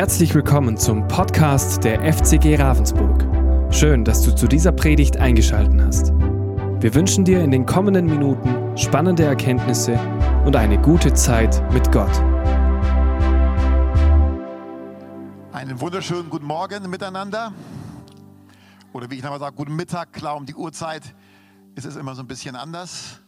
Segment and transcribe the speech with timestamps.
[0.00, 3.22] Herzlich willkommen zum Podcast der FCG Ravensburg.
[3.70, 6.12] Schön, dass du zu dieser Predigt eingeschaltet hast.
[6.80, 10.00] Wir wünschen dir in den kommenden Minuten spannende Erkenntnisse
[10.46, 12.16] und eine gute Zeit mit Gott.
[15.52, 17.52] Einen wunderschönen guten Morgen miteinander.
[18.94, 20.14] Oder wie ich nochmal sage, guten Mittag.
[20.14, 21.14] Klar, um die Uhrzeit
[21.74, 23.20] ist es immer so ein bisschen anders.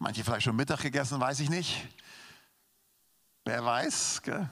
[0.00, 1.86] Manche vielleicht schon Mittag gegessen, weiß ich nicht.
[3.44, 4.22] Wer weiß.
[4.24, 4.50] Gell?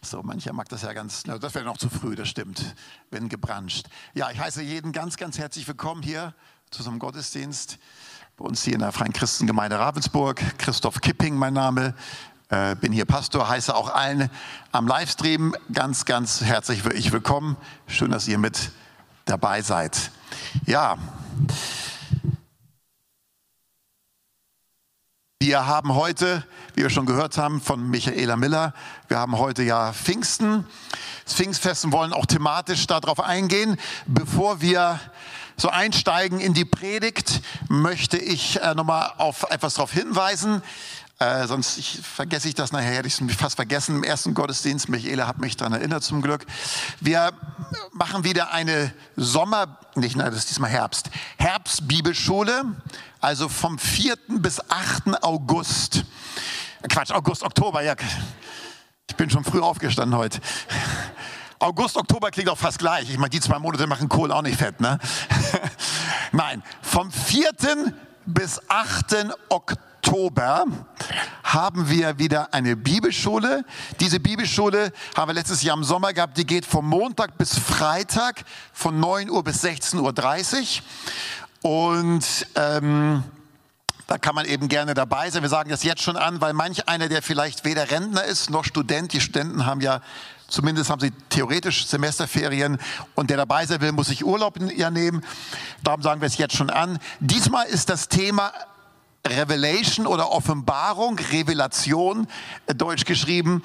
[0.00, 2.74] So, mancher mag das ja ganz, das wäre noch zu früh, das stimmt,
[3.10, 3.86] wenn gebranscht.
[4.14, 6.34] Ja, ich heiße jeden ganz, ganz herzlich willkommen hier
[6.70, 7.78] zu einem Gottesdienst
[8.36, 10.40] bei uns hier in der Freien Christengemeinde Ravensburg.
[10.58, 11.94] Christoph Kipping, mein Name.
[12.48, 14.30] Äh, bin hier Pastor, heiße auch allen
[14.72, 17.56] am Livestream ganz, ganz herzlich willkommen.
[17.86, 18.72] Schön, dass ihr mit
[19.24, 20.10] dabei seid.
[20.66, 20.98] Ja,
[25.42, 28.72] wir haben heute wie wir schon gehört haben von Michaela Miller.
[29.08, 30.64] Wir haben heute ja Pfingsten,
[31.24, 33.76] das Pfingstfest wollen auch thematisch darauf eingehen.
[34.06, 35.00] Bevor wir
[35.56, 40.62] so einsteigen in die Predigt, möchte ich äh, nochmal auf etwas darauf hinweisen.
[41.22, 44.88] Äh, sonst ich, vergesse ich das nachher, hätte ich es fast vergessen im ersten Gottesdienst.
[44.88, 46.44] Michaela hat mich daran erinnert zum Glück.
[46.98, 47.32] Wir
[47.92, 52.64] machen wieder eine Sommer, nicht, nein, das ist diesmal Herbst, Herbstbibelschule,
[53.20, 54.16] also vom 4.
[54.40, 55.22] bis 8.
[55.22, 56.04] August.
[56.88, 57.94] Quatsch, August, Oktober, ja.
[59.08, 60.40] Ich bin schon früh aufgestanden heute.
[61.60, 63.08] August, Oktober klingt auch fast gleich.
[63.08, 64.98] Ich meine, die zwei Monate machen Kohl auch nicht fett, ne?
[66.32, 67.52] Nein, vom 4.
[68.26, 69.28] bis 8.
[69.50, 69.91] Oktober
[71.42, 73.64] haben wir wieder eine Bibelschule.
[74.00, 76.36] Diese Bibelschule haben wir letztes Jahr im Sommer gehabt.
[76.36, 80.80] Die geht vom Montag bis Freitag von 9 Uhr bis 16.30
[81.62, 81.70] Uhr.
[81.70, 83.22] Und ähm,
[84.06, 85.42] da kann man eben gerne dabei sein.
[85.42, 88.64] Wir sagen das jetzt schon an, weil manch einer, der vielleicht weder Rentner ist noch
[88.64, 90.00] Student, die Studenten haben ja
[90.52, 92.76] Zumindest haben sie theoretisch Semesterferien
[93.14, 95.24] und der dabei sein will, muss sich Urlaub ja nehmen.
[95.82, 96.98] Darum sagen wir es jetzt schon an.
[97.20, 98.52] Diesmal ist das Thema
[99.26, 102.26] Revelation oder Offenbarung, Revelation,
[102.66, 103.62] äh, deutsch geschrieben.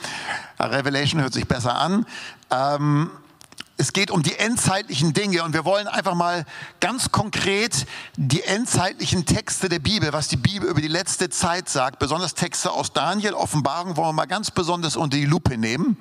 [0.59, 2.05] Revelation hört sich besser an.
[2.51, 3.09] Ähm,
[3.79, 6.45] es geht um die endzeitlichen Dinge und wir wollen einfach mal
[6.79, 7.85] ganz konkret
[8.15, 12.71] die endzeitlichen Texte der Bibel, was die Bibel über die letzte Zeit sagt, besonders Texte
[12.71, 15.97] aus Daniel, Offenbarung, wollen wir mal ganz besonders unter die Lupe nehmen.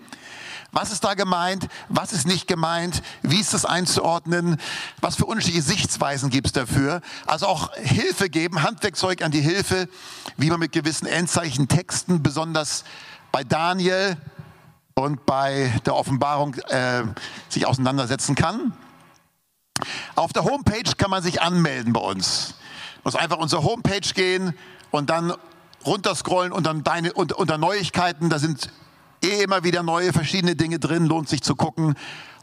[0.72, 1.68] Was ist da gemeint?
[1.88, 3.02] Was ist nicht gemeint?
[3.22, 4.60] Wie ist das einzuordnen?
[5.00, 7.00] Was für unterschiedliche Sichtweisen gibt es dafür?
[7.26, 9.88] Also auch Hilfe geben, Handwerkzeug an die Hilfe,
[10.36, 12.84] wie man mit gewissen Endzeichen Texten, besonders
[13.32, 14.16] bei Daniel,
[14.98, 17.02] und bei der Offenbarung äh,
[17.50, 18.72] sich auseinandersetzen kann.
[20.14, 22.54] Auf der Homepage kann man sich anmelden bei uns.
[23.04, 24.54] Man muss einfach unsere Homepage gehen
[24.90, 25.34] und dann
[25.84, 28.30] runterscrollen unter, deine, unter, unter Neuigkeiten.
[28.30, 28.70] Da sind
[29.26, 31.94] eh immer wieder neue verschiedene Dinge drin, lohnt sich zu gucken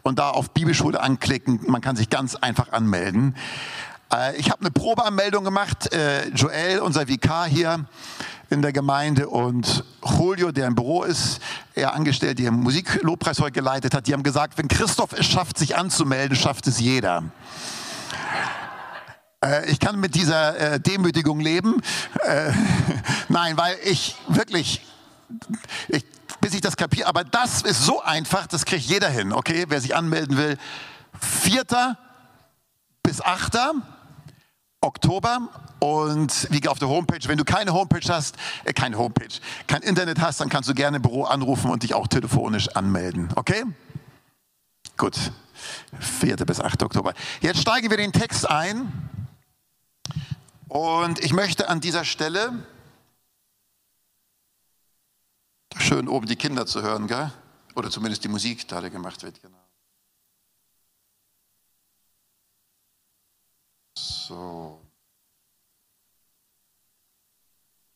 [0.01, 1.61] und da auf Bibelschule anklicken.
[1.67, 3.35] Man kann sich ganz einfach anmelden.
[4.13, 5.91] Äh, ich habe eine Probeanmeldung gemacht.
[5.93, 7.85] Äh, Joel, unser Vikar hier,
[8.49, 11.39] in der Gemeinde und Julio, der im Büro ist,
[11.73, 15.75] er angestellt, der Musiklobpreis heute geleitet hat, die haben gesagt, wenn Christoph es schafft, sich
[15.75, 17.23] anzumelden, schafft es jeder.
[19.43, 21.81] Äh, ich kann mit dieser Demütigung leben.
[23.29, 24.85] Nein, weil ich wirklich,
[25.87, 26.05] ich,
[26.43, 29.63] bis ich das kapiere, aber das ist so einfach, das kriegt jeder hin, okay?
[29.69, 30.57] Wer sich anmelden will.
[31.17, 31.97] Vierter
[33.01, 33.71] bis achter
[34.81, 35.47] Oktober
[35.79, 40.19] und wie auf der Homepage, wenn du keine Homepage hast, äh, keine Homepage, kein Internet
[40.19, 43.29] hast, dann kannst du gerne im Büro anrufen und dich auch telefonisch anmelden.
[43.35, 43.63] Okay?
[44.97, 45.31] Gut.
[45.97, 46.35] 4.
[46.35, 46.83] bis 8.
[46.83, 47.13] Oktober.
[47.39, 48.91] Jetzt steigen wir den Text ein.
[50.67, 52.65] Und ich möchte an dieser Stelle
[55.77, 57.31] schön oben die Kinder zu hören, gell?
[57.75, 59.57] Oder zumindest die Musik, die da gemacht wird, genau.
[63.97, 64.79] So.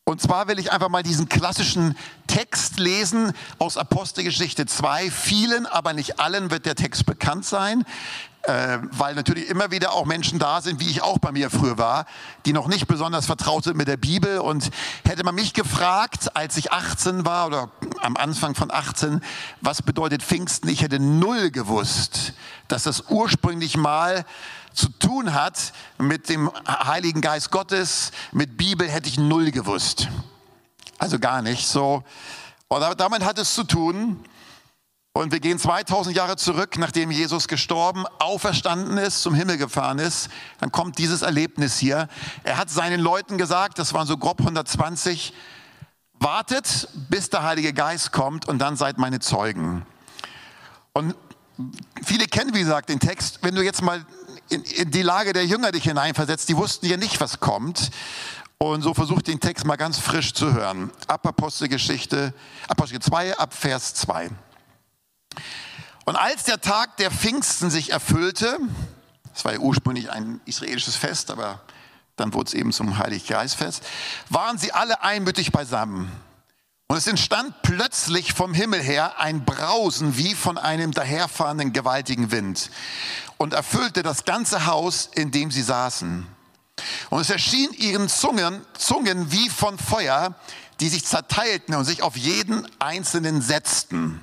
[0.04, 5.12] Und zwar will ich einfach mal diesen klassischen Text lesen aus Apostelgeschichte 2.
[5.12, 7.84] Vielen, aber nicht allen wird der Text bekannt sein,
[8.48, 11.78] äh, weil natürlich immer wieder auch Menschen da sind, wie ich auch bei mir früher
[11.78, 12.06] war,
[12.46, 14.40] die noch nicht besonders vertraut sind mit der Bibel.
[14.40, 14.70] Und
[15.06, 17.72] hätte man mich gefragt, als ich 18 war oder
[18.02, 19.22] am Anfang von 18,
[19.60, 22.34] was bedeutet Pfingsten, ich hätte null gewusst,
[22.70, 24.24] dass das ursprünglich mal
[24.74, 30.08] zu tun hat mit dem Heiligen Geist Gottes, mit Bibel, hätte ich null gewusst.
[31.00, 32.04] Also gar nicht so.
[32.70, 34.24] Und damit hat es zu tun.
[35.18, 40.30] Und wir gehen 2000 Jahre zurück, nachdem Jesus gestorben, auferstanden ist, zum Himmel gefahren ist.
[40.60, 42.08] Dann kommt dieses Erlebnis hier.
[42.44, 45.34] Er hat seinen Leuten gesagt, das waren so grob 120,
[46.20, 49.88] wartet, bis der Heilige Geist kommt und dann seid meine Zeugen.
[50.94, 51.16] Und
[52.04, 53.40] viele kennen, wie gesagt, den Text.
[53.42, 54.06] Wenn du jetzt mal
[54.50, 57.90] in, in die Lage der Jünger dich hineinversetzt, die wussten ja nicht, was kommt.
[58.60, 60.92] Und so versucht den Text mal ganz frisch zu hören.
[61.08, 62.36] Ab Apostelgeschichte,
[62.68, 64.30] Apostel 2, ab Vers 2.
[66.06, 68.58] Und als der Tag der Pfingsten sich erfüllte,
[69.34, 71.62] das war ja ursprünglich ein israelisches Fest, aber
[72.16, 73.84] dann wurde es eben zum Heiliggeistfest,
[74.30, 76.12] waren sie alle einmütig beisammen.
[76.88, 82.72] Und es entstand plötzlich vom Himmel her ein Brausen wie von einem daherfahrenden gewaltigen Wind
[83.38, 86.26] und erfüllte das ganze Haus, in dem sie saßen.
[87.10, 90.36] Und es erschien ihren Zungen, Zungen wie von Feuer,
[90.80, 94.22] die sich zerteilten und sich auf jeden einzelnen setzten.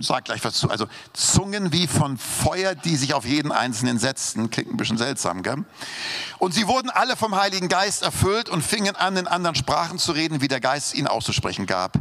[0.00, 0.70] Sag gleich was zu.
[0.70, 4.50] Also Zungen wie von Feuer, die sich auf jeden einzelnen setzten.
[4.50, 5.64] Klingt ein bisschen seltsam, gell?
[6.38, 10.12] Und sie wurden alle vom Heiligen Geist erfüllt und fingen an, in anderen Sprachen zu
[10.12, 11.98] reden, wie der Geist ihnen auszusprechen gab.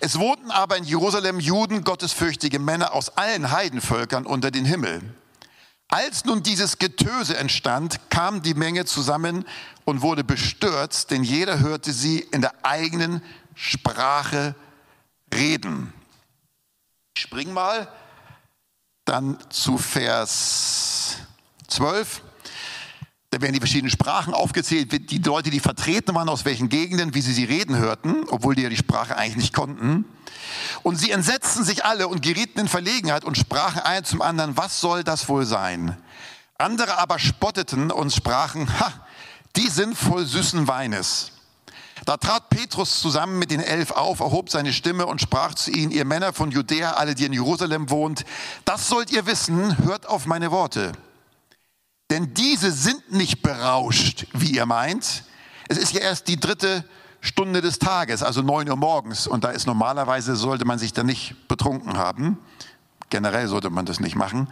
[0.00, 5.02] Es wohnten aber in Jerusalem Juden, gottesfürchtige Männer aus allen Heidenvölkern unter den Himmel.
[5.88, 9.44] Als nun dieses Getöse entstand, kam die Menge zusammen
[9.84, 13.22] und wurde bestürzt, denn jeder hörte sie in der eigenen
[13.56, 14.54] Sprache
[15.34, 15.92] reden.
[17.20, 17.86] Spring mal
[19.04, 21.18] dann zu Vers
[21.68, 22.22] 12.
[23.28, 27.20] Da werden die verschiedenen Sprachen aufgezählt, die Leute, die vertreten waren, aus welchen Gegenden, wie
[27.20, 30.06] sie sie reden hörten, obwohl die ja die Sprache eigentlich nicht konnten.
[30.82, 34.80] Und sie entsetzten sich alle und gerieten in Verlegenheit und sprachen ein zum anderen, was
[34.80, 35.98] soll das wohl sein?
[36.56, 38.92] Andere aber spotteten und sprachen, ha,
[39.56, 41.32] die sind voll süßen Weines.
[42.04, 45.90] Da trat Petrus zusammen mit den Elf auf, erhob seine Stimme und sprach zu ihnen,
[45.90, 48.24] ihr Männer von Judäa, alle, die in Jerusalem wohnt,
[48.64, 50.92] das sollt ihr wissen, hört auf meine Worte.
[52.10, 55.24] Denn diese sind nicht berauscht, wie ihr meint.
[55.68, 56.84] Es ist ja erst die dritte
[57.20, 59.26] Stunde des Tages, also neun Uhr morgens.
[59.26, 62.38] Und da ist normalerweise, sollte man sich da nicht betrunken haben.
[63.10, 64.48] Generell sollte man das nicht machen.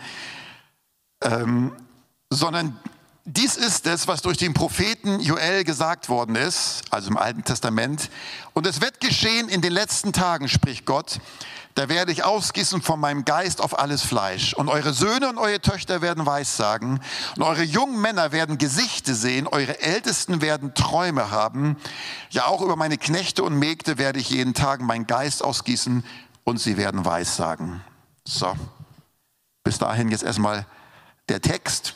[1.22, 1.72] Ähm,
[2.30, 2.78] sondern
[3.28, 8.10] dies ist es, was durch den Propheten Joel gesagt worden ist, also im Alten Testament.
[8.54, 11.20] Und es wird geschehen in den letzten Tagen, spricht Gott,
[11.74, 14.54] da werde ich ausgießen von meinem Geist auf alles Fleisch.
[14.54, 17.00] Und eure Söhne und eure Töchter werden Weissagen.
[17.36, 19.46] Und eure jungen Männer werden Gesichte sehen.
[19.46, 21.76] Eure Ältesten werden Träume haben.
[22.30, 26.02] Ja, auch über meine Knechte und Mägde werde ich jeden Tag meinen Geist ausgießen
[26.42, 27.80] und sie werden Weissagen.
[28.24, 28.56] So,
[29.62, 30.66] bis dahin jetzt erstmal
[31.28, 31.94] der Text.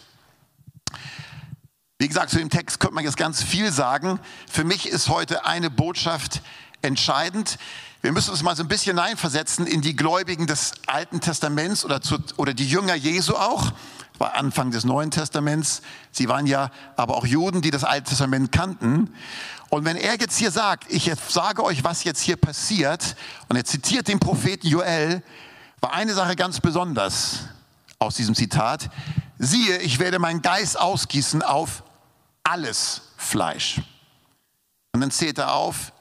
[2.02, 4.19] Wie gesagt, zu dem Text könnte man jetzt ganz viel sagen.
[4.50, 6.43] Für mich ist heute eine Botschaft
[6.82, 7.58] entscheidend.
[8.00, 12.00] Wir müssen uns mal so ein bisschen hineinversetzen in die Gläubigen des Alten Testaments oder,
[12.02, 13.70] zu, oder die Jünger Jesu auch,
[14.19, 15.81] war Anfang des Neuen Testaments.
[16.10, 19.14] Sie waren ja aber auch Juden, die das Alte Testament kannten.
[19.69, 23.14] Und wenn er jetzt hier sagt, ich sage euch, was jetzt hier passiert,
[23.48, 25.22] und er zitiert den Propheten Joel,
[25.81, 27.44] war eine Sache ganz besonders
[28.00, 28.90] aus diesem Zitat.
[29.38, 31.84] Siehe, ich werde meinen Geist ausgießen auf
[32.43, 33.81] alles Fleisch.
[34.93, 35.93] Und dann zählt er auf,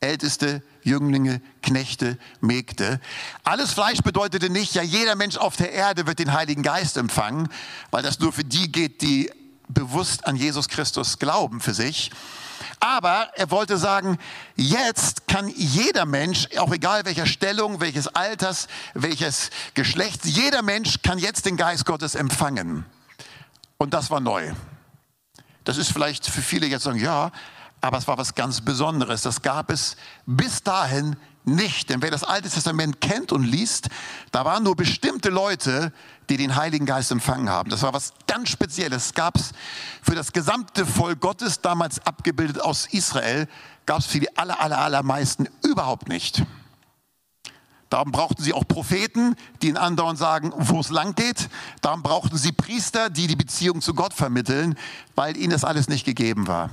[0.00, 3.00] Älteste, Jünglinge, Knechte, Mägde.
[3.44, 7.48] Alles Fleisch bedeutete nicht, ja, jeder Mensch auf der Erde wird den Heiligen Geist empfangen,
[7.90, 9.30] weil das nur für die geht, die
[9.68, 12.10] bewusst an Jesus Christus glauben für sich.
[12.80, 14.18] Aber er wollte sagen,
[14.56, 21.18] jetzt kann jeder Mensch, auch egal welcher Stellung, welches Alters, welches Geschlechts, jeder Mensch kann
[21.18, 22.86] jetzt den Geist Gottes empfangen.
[23.76, 24.52] Und das war neu.
[25.64, 27.30] Das ist vielleicht für viele jetzt sagen, ja,
[27.80, 29.22] aber es war was ganz Besonderes.
[29.22, 31.88] Das gab es bis dahin nicht.
[31.90, 33.88] Denn wer das Alte Testament kennt und liest,
[34.32, 35.92] da waren nur bestimmte Leute,
[36.28, 37.70] die den Heiligen Geist empfangen haben.
[37.70, 39.06] Das war was ganz Spezielles.
[39.06, 39.52] Es gab es
[40.02, 43.48] für das gesamte Volk Gottes, damals abgebildet aus Israel,
[43.86, 46.42] gab es für die aller, aller, allermeisten überhaupt nicht.
[47.90, 51.48] Darum brauchten sie auch Propheten, die ihnen andauernd sagen, wo es lang geht.
[51.82, 54.78] Darum brauchten sie Priester, die die Beziehung zu Gott vermitteln,
[55.16, 56.70] weil ihnen das alles nicht gegeben war.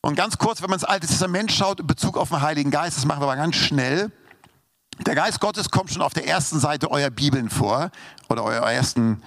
[0.00, 2.96] Und ganz kurz, wenn man ins Alte Testament schaut in Bezug auf den Heiligen Geist,
[2.96, 4.10] das machen wir aber ganz schnell.
[5.06, 7.90] Der Geist Gottes kommt schon auf der ersten Seite eurer Bibeln vor
[8.28, 9.22] oder euer ersten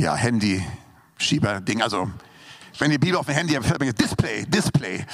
[0.00, 1.82] ja, Handy-Schieber-Ding.
[1.82, 2.08] Also,
[2.78, 5.04] wenn ihr Bibel auf dem Handy habt, Display, Display.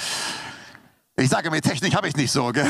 [1.17, 2.51] Ich sage mir, Technik habe ich nicht so.
[2.51, 2.69] Gell?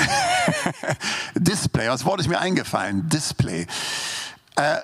[1.36, 3.10] Display, das Wort ist mir eingefallen.
[3.10, 3.66] Display.
[4.56, 4.78] Äh,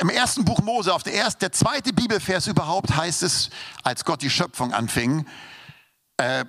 [0.00, 3.48] Im ersten Buch Mose, auf der, erste, der zweite Bibelvers überhaupt, heißt es,
[3.82, 5.26] als Gott die Schöpfung anfing,
[6.18, 6.44] äh,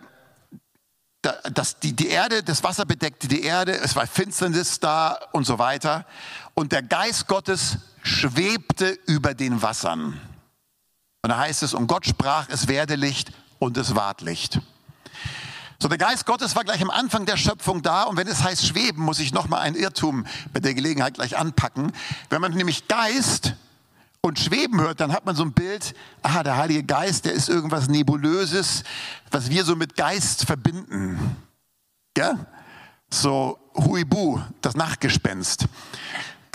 [1.54, 5.58] dass die, die Erde, das Wasser bedeckte die Erde, es war Finsternis da und so
[5.58, 6.06] weiter.
[6.54, 10.20] Und der Geist Gottes schwebte über den Wassern.
[11.22, 14.60] Und da heißt es, und Gott sprach, es werde Licht und es ward Licht.
[15.80, 18.66] So, der Geist Gottes war gleich am Anfang der Schöpfung da und wenn es heißt
[18.66, 21.92] schweben, muss ich nochmal einen Irrtum bei der Gelegenheit gleich anpacken.
[22.30, 23.56] Wenn man nämlich Geist
[24.22, 27.50] und Schweben hört, dann hat man so ein Bild, aha, der Heilige Geist, der ist
[27.50, 28.84] irgendwas Nebulöses,
[29.32, 31.36] was wir so mit Geist verbinden.
[32.18, 32.46] Ja?
[33.10, 35.68] So Huibu, das Nachtgespenst.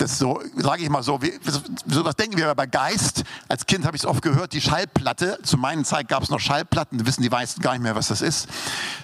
[0.01, 3.23] Das so, sage ich mal so, wie, so was denken wir bei Geist.
[3.47, 5.37] Als Kind habe ich es oft gehört, die Schallplatte.
[5.43, 8.21] Zu meiner Zeit gab es noch Schallplatten, wissen die meisten gar nicht mehr, was das
[8.21, 8.49] ist.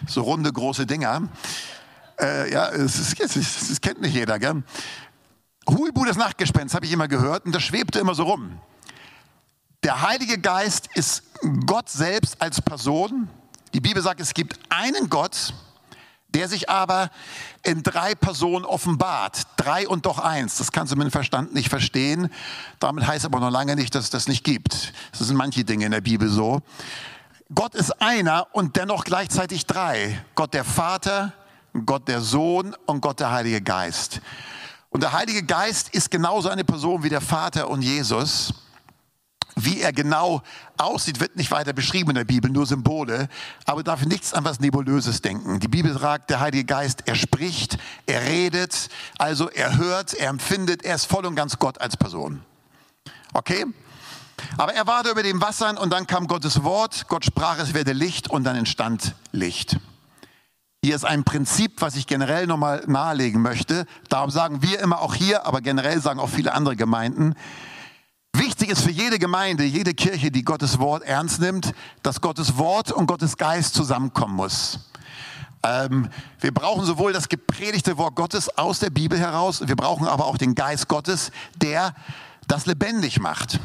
[0.08, 1.30] So runde, große Dinger.
[2.20, 4.63] Äh, ja, das, das, das, kennt nicht jeder, gell?
[5.70, 8.60] Huibu, das Nachtgespenst, habe ich immer gehört und das schwebte immer so rum.
[9.84, 11.22] Der Heilige Geist ist
[11.68, 13.30] Gott selbst als Person.
[13.75, 15.54] Die Bibel sagt, es gibt einen Gott,
[16.29, 17.10] der sich aber
[17.63, 19.43] in drei Personen offenbart.
[19.57, 20.57] Drei und doch eins.
[20.57, 22.29] Das kannst du mit dem Verstand nicht verstehen.
[22.79, 24.93] Damit heißt aber noch lange nicht, dass es das nicht gibt.
[25.12, 26.62] Das sind manche Dinge in der Bibel so.
[27.53, 30.22] Gott ist einer und dennoch gleichzeitig drei.
[30.36, 31.34] Gott der Vater,
[31.86, 34.22] Gott der Sohn und Gott der Heilige Geist.
[34.89, 38.53] Und der Heilige Geist ist genauso eine Person wie der Vater und Jesus.
[39.59, 40.43] Wie er genau
[40.77, 43.27] aussieht, wird nicht weiter beschrieben in der Bibel, nur Symbole.
[43.65, 45.59] Aber darf nichts an was Nebulöses denken.
[45.59, 50.83] Die Bibel sagt, der Heilige Geist, er spricht, er redet, also er hört, er empfindet,
[50.83, 52.43] er ist voll und ganz Gott als Person.
[53.33, 53.65] Okay?
[54.57, 57.73] Aber er war da über den Wassern und dann kam Gottes Wort, Gott sprach, es
[57.73, 59.77] werde Licht und dann entstand Licht.
[60.83, 63.87] Hier ist ein Prinzip, was ich generell nochmal nahelegen möchte.
[64.09, 67.33] Darum sagen wir immer auch hier, aber generell sagen auch viele andere Gemeinden,
[68.38, 72.91] Wichtig ist für jede Gemeinde, jede Kirche, die Gottes Wort ernst nimmt, dass Gottes Wort
[72.91, 74.91] und Gottes Geist zusammenkommen muss.
[75.63, 76.08] Ähm,
[76.39, 80.38] wir brauchen sowohl das gepredigte Wort Gottes aus der Bibel heraus, wir brauchen aber auch
[80.38, 81.96] den Geist Gottes, der
[82.48, 83.60] das lebendig macht.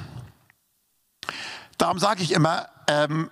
[1.77, 3.31] Darum sage ich immer, ähm,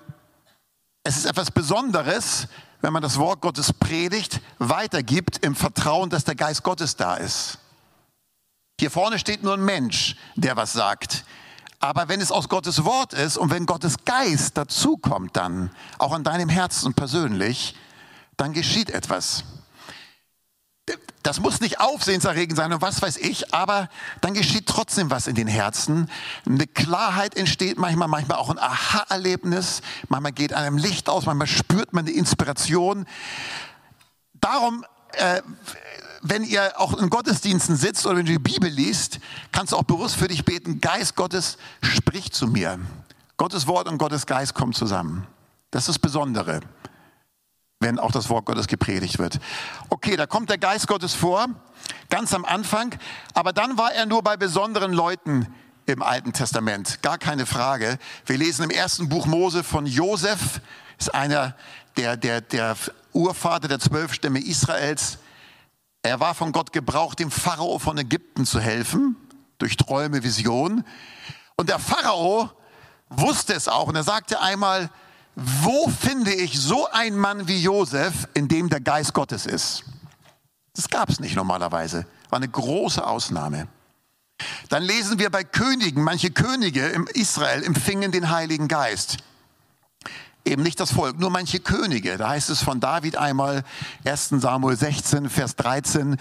[1.04, 2.48] es ist etwas Besonderes,
[2.82, 7.59] wenn man das Wort Gottes predigt, weitergibt im Vertrauen, dass der Geist Gottes da ist.
[8.80, 11.26] Hier vorne steht nur ein Mensch, der was sagt.
[11.80, 15.68] Aber wenn es aus Gottes Wort ist und wenn Gottes Geist dazukommt dann,
[15.98, 17.76] auch an deinem Herzen persönlich,
[18.38, 19.44] dann geschieht etwas.
[21.22, 23.90] Das muss nicht aufsehenserregend sein und was weiß ich, aber
[24.22, 26.10] dann geschieht trotzdem was in den Herzen.
[26.46, 29.82] Eine Klarheit entsteht manchmal, manchmal auch ein Aha-Erlebnis.
[30.08, 33.04] Manchmal geht einem Licht aus, manchmal spürt man die Inspiration.
[34.40, 35.42] Darum äh,
[36.22, 39.20] wenn ihr auch in Gottesdiensten sitzt oder wenn du die Bibel liest,
[39.52, 42.78] kannst du auch bewusst für dich beten, Geist Gottes, sprich zu mir.
[43.36, 45.26] Gottes Wort und Gottes Geist kommen zusammen.
[45.70, 46.60] Das ist das Besondere,
[47.78, 49.38] wenn auch das Wort Gottes gepredigt wird.
[49.88, 51.46] Okay, da kommt der Geist Gottes vor,
[52.10, 52.94] ganz am Anfang,
[53.32, 55.46] aber dann war er nur bei besonderen Leuten
[55.86, 57.98] im Alten Testament, gar keine Frage.
[58.26, 60.60] Wir lesen im ersten Buch Mose von Josef,
[60.98, 61.56] ist einer
[61.96, 62.76] der, der, der
[63.12, 65.18] Urvater der zwölf Stämme Israels.
[66.02, 69.16] Er war von Gott gebraucht, dem Pharao von Ägypten zu helfen,
[69.58, 70.84] durch Träume, Visionen.
[71.56, 72.50] Und der Pharao
[73.10, 74.90] wusste es auch und er sagte einmal,
[75.34, 79.84] wo finde ich so einen Mann wie Josef, in dem der Geist Gottes ist?
[80.74, 83.68] Das gab es nicht normalerweise, war eine große Ausnahme.
[84.70, 89.18] Dann lesen wir bei Königen, manche Könige im Israel empfingen den Heiligen Geist
[90.44, 92.16] eben nicht das Volk, nur manche Könige.
[92.16, 93.64] Da heißt es von David einmal,
[94.04, 96.16] 1 Samuel 16, Vers 13,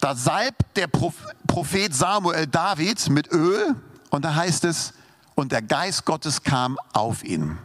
[0.00, 3.74] da salbt der Prophet Samuel David mit Öl
[4.10, 4.94] und da heißt es,
[5.34, 7.58] und der Geist Gottes kam auf ihn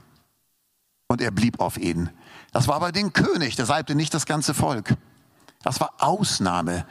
[1.07, 2.09] und er blieb auf ihn.
[2.51, 4.95] Das war aber den König, der salbte nicht das ganze Volk.
[5.63, 6.85] Das war Ausnahme.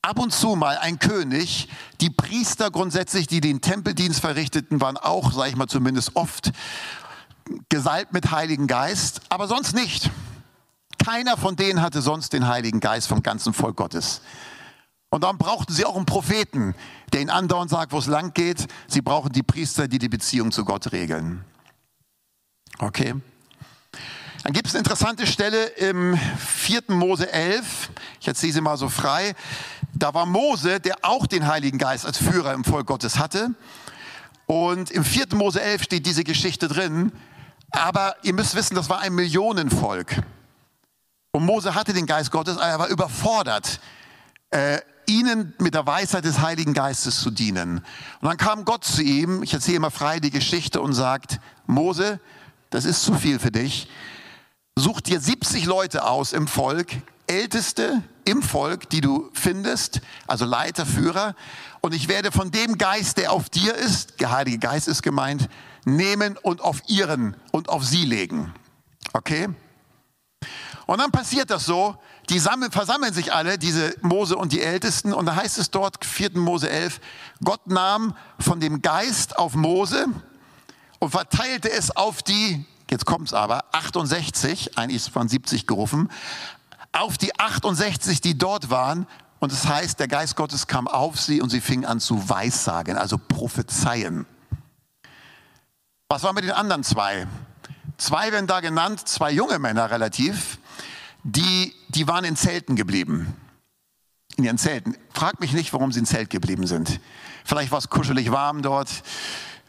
[0.00, 1.68] Ab und zu mal ein König,
[2.00, 6.52] die Priester grundsätzlich, die den Tempeldienst verrichteten, waren auch, sage ich mal zumindest oft
[7.68, 10.10] gesalbt mit Heiligen Geist, aber sonst nicht.
[11.04, 14.20] Keiner von denen hatte sonst den Heiligen Geist vom ganzen Volk Gottes.
[15.10, 16.74] Und dann brauchten sie auch einen Propheten,
[17.12, 18.66] der ihnen andauernd sagt, wo es lang geht.
[18.86, 21.44] Sie brauchen die Priester, die die Beziehung zu Gott regeln.
[22.78, 23.14] Okay.
[24.42, 26.84] Dann gibt es eine interessante Stelle im 4.
[26.88, 27.90] Mose 11.
[28.20, 29.34] Ich erzähle sie mal so frei.
[29.92, 33.54] Da war Mose, der auch den Heiligen Geist als Führer im Volk Gottes hatte.
[34.46, 35.26] Und im 4.
[35.34, 37.12] Mose 11 steht diese Geschichte drin.
[37.72, 40.22] Aber ihr müsst wissen, das war ein Millionenvolk.
[41.32, 43.80] Und Mose hatte den Geist Gottes, aber er war überfordert,
[44.50, 47.78] äh, ihnen mit der Weisheit des Heiligen Geistes zu dienen.
[48.20, 52.20] Und dann kam Gott zu ihm, ich erzähle mal frei die Geschichte und sagt, Mose,
[52.70, 53.88] das ist zu viel für dich.
[54.76, 56.92] Such dir 70 Leute aus im Volk,
[57.26, 61.34] Älteste im Volk, die du findest, also Leiter, Führer.
[61.80, 65.48] Und ich werde von dem Geist, der auf dir ist, der Heilige Geist ist gemeint,
[65.84, 68.52] nehmen und auf ihren und auf sie legen.
[69.12, 69.48] Okay?
[70.86, 71.96] Und dann passiert das so,
[72.28, 76.04] die sammeln, versammeln sich alle, diese Mose und die Ältesten, und da heißt es dort,
[76.04, 76.38] 4.
[76.38, 77.00] Mose 11,
[77.42, 80.06] Gott nahm von dem Geist auf Mose
[80.98, 86.10] und verteilte es auf die, jetzt kommt es aber, 68, eigentlich waren 70 gerufen,
[86.92, 89.06] auf die 68, die dort waren.
[89.40, 92.28] Und es das heißt, der Geist Gottes kam auf sie und sie fingen an zu
[92.28, 94.26] weissagen, also prophezeien.
[96.12, 97.26] Was war mit den anderen zwei?
[97.96, 100.58] Zwei werden da genannt, zwei junge Männer relativ,
[101.22, 103.34] die, die waren in Zelten geblieben.
[104.36, 104.94] In ihren Zelten.
[105.14, 107.00] Frag mich nicht, warum sie in Zelt geblieben sind.
[107.46, 108.90] Vielleicht war es kuschelig warm dort,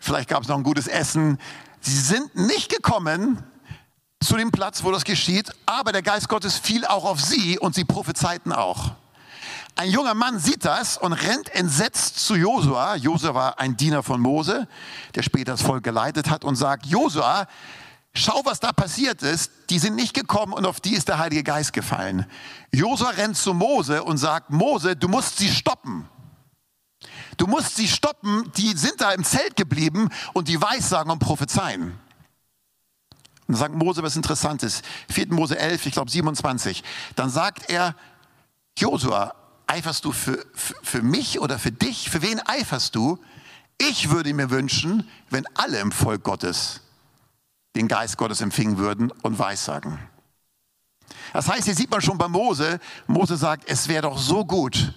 [0.02, 1.40] vielleicht gab es noch ein gutes Essen.
[1.80, 3.42] Sie sind nicht gekommen
[4.20, 7.74] zu dem Platz, wo das geschieht, aber der Geist Gottes fiel auch auf sie und
[7.74, 8.92] sie prophezeiten auch.
[9.76, 12.96] Ein junger Mann sieht das und rennt entsetzt zu Josua.
[12.96, 14.68] Josua war ein Diener von Mose,
[15.16, 17.48] der später das Volk geleitet hat und sagt, Josua,
[18.16, 19.52] Schau, was da passiert ist.
[19.72, 22.28] Die sind nicht gekommen und auf die ist der Heilige Geist gefallen.
[22.72, 26.08] Josua rennt zu Mose und sagt, Mose, du musst sie stoppen.
[27.38, 32.00] Du musst sie stoppen, die sind da im Zelt geblieben und die weissagen und prophezeien.
[33.48, 34.84] Und dann sagt Mose was Interessantes.
[35.10, 35.34] 4.
[35.34, 36.84] Mose 11, ich glaube 27.
[37.16, 37.96] Dann sagt er,
[38.78, 39.34] Josua,
[39.74, 42.12] eiferst du für, für, für mich oder für dich?
[42.12, 43.18] Für wen eiferst du?
[43.80, 46.82] Ich würde mir wünschen, wenn alle im Volk Gottes
[47.76, 49.98] den Geist Gottes empfingen würden und weissagen.
[51.34, 54.94] Das heißt, hier sieht man schon bei Mose, Mose sagt, es wäre doch so gut,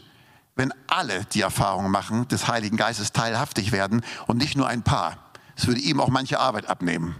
[0.56, 5.16] wenn alle die Erfahrung machen, des Heiligen Geistes teilhaftig werden und nicht nur ein paar.
[5.56, 7.16] Es würde ihm auch manche Arbeit abnehmen.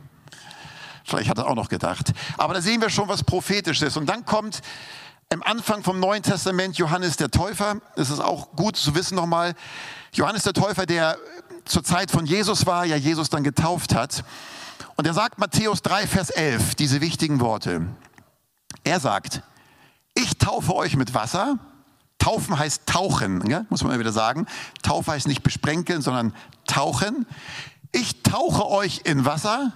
[1.05, 2.13] Vielleicht hat er auch noch gedacht.
[2.37, 3.97] Aber da sehen wir schon was Prophetisches.
[3.97, 4.61] Und dann kommt
[5.31, 7.81] im Anfang vom Neuen Testament Johannes der Täufer.
[7.97, 9.55] Es ist auch gut zu wissen nochmal.
[10.13, 11.19] Johannes der Täufer, der
[11.65, 14.25] zur Zeit von Jesus war, ja Jesus dann getauft hat.
[14.95, 17.87] Und er sagt Matthäus 3, Vers 11 diese wichtigen Worte.
[18.85, 19.43] Er sagt,
[20.15, 21.59] ich taufe euch mit Wasser.
[22.19, 23.67] Taufen heißt tauchen, ja?
[23.69, 24.47] muss man mal wieder sagen.
[24.83, 26.35] Taufe heißt nicht besprenkeln, sondern
[26.67, 27.27] tauchen.
[27.93, 29.73] Ich tauche euch in Wasser,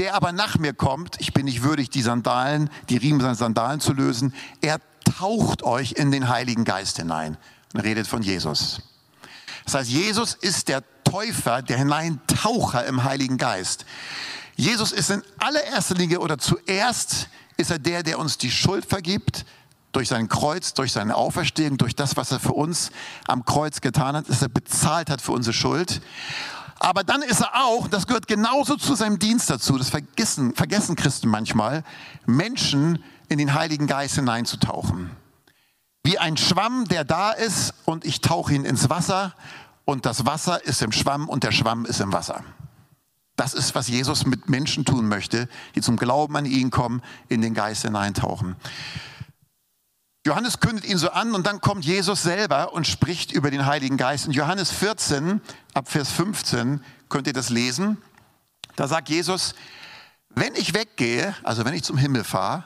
[0.00, 1.20] der aber nach mir kommt.
[1.20, 4.34] Ich bin nicht würdig, die Sandalen, die Riemen seiner Sandalen zu lösen.
[4.62, 7.36] Er taucht euch in den Heiligen Geist hinein
[7.74, 8.80] und redet von Jesus.
[9.66, 13.84] Das heißt, Jesus ist der Täufer, der Hineintaucher im Heiligen Geist.
[14.56, 19.44] Jesus ist in allererster Linie oder zuerst ist er der, der uns die Schuld vergibt,
[19.92, 22.90] durch sein Kreuz, durch seine Auferstehung, durch das, was er für uns
[23.26, 26.00] am Kreuz getan hat, dass er bezahlt hat für unsere Schuld.
[26.82, 30.96] Aber dann ist er auch, das gehört genauso zu seinem Dienst dazu, das vergessen, vergessen
[30.96, 31.84] Christen manchmal,
[32.24, 35.10] Menschen in den Heiligen Geist hineinzutauchen.
[36.02, 39.34] Wie ein Schwamm, der da ist und ich tauche ihn ins Wasser
[39.84, 42.42] und das Wasser ist im Schwamm und der Schwamm ist im Wasser.
[43.36, 47.42] Das ist, was Jesus mit Menschen tun möchte, die zum Glauben an ihn kommen, in
[47.42, 48.56] den Geist hineintauchen.
[50.26, 53.96] Johannes kündet ihn so an und dann kommt Jesus selber und spricht über den Heiligen
[53.96, 54.26] Geist.
[54.26, 55.40] In Johannes 14,
[55.72, 57.96] ab Vers 15 könnt ihr das lesen.
[58.76, 59.54] Da sagt Jesus,
[60.28, 62.64] wenn ich weggehe, also wenn ich zum Himmel fahre,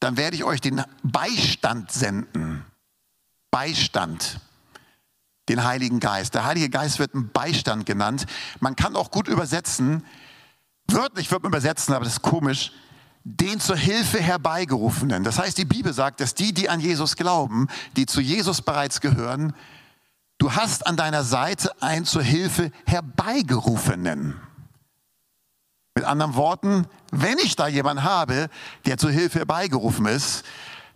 [0.00, 2.64] dann werde ich euch den Beistand senden.
[3.50, 4.40] Beistand
[5.50, 6.34] den Heiligen Geist.
[6.34, 8.24] Der Heilige Geist wird ein Beistand genannt.
[8.60, 10.06] Man kann auch gut übersetzen,
[10.86, 12.72] wörtlich wird man übersetzen, aber das ist komisch,
[13.24, 15.24] den zur Hilfe herbeigerufenen.
[15.24, 19.00] Das heißt, die Bibel sagt, dass die, die an Jesus glauben, die zu Jesus bereits
[19.00, 19.52] gehören,
[20.38, 24.40] du hast an deiner Seite einen zur Hilfe herbeigerufenen.
[25.94, 28.48] Mit anderen Worten, wenn ich da jemanden habe,
[28.86, 30.44] der zur Hilfe herbeigerufen ist,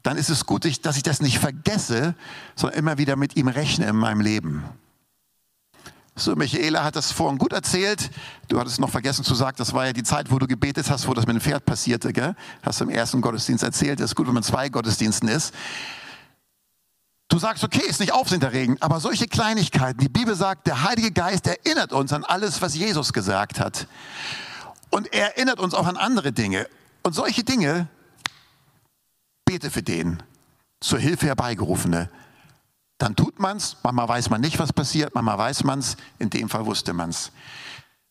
[0.02, 2.14] dann ist es gut, dass ich das nicht vergesse,
[2.54, 4.64] sondern immer wieder mit ihm rechne in meinem Leben.
[6.16, 8.10] So, Michaela hat das vorhin gut erzählt.
[8.48, 11.08] Du hattest noch vergessen zu sagen, das war ja die Zeit, wo du gebetet hast,
[11.08, 12.12] wo das mit dem Pferd passierte.
[12.12, 12.36] Gell?
[12.62, 13.98] Hast du im ersten Gottesdienst erzählt.
[13.98, 15.52] Das ist gut, wenn man zwei Gottesdiensten ist.
[17.28, 21.48] Du sagst, okay, ist nicht aufsehenerregend, aber solche Kleinigkeiten, die Bibel sagt, der Heilige Geist
[21.48, 23.88] erinnert uns an alles, was Jesus gesagt hat.
[24.90, 26.68] Und er erinnert uns auch an andere Dinge.
[27.02, 27.88] Und solche Dinge
[29.44, 30.22] bete für den,
[30.80, 32.08] zur Hilfe herbeigerufene.
[32.98, 36.30] Dann tut man es, manchmal weiß man nicht, was passiert, manchmal weiß man es, in
[36.30, 37.32] dem Fall wusste man es.